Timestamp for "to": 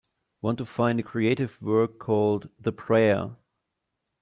0.57-0.65